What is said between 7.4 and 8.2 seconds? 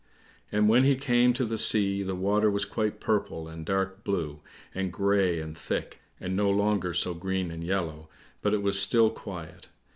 and yellow,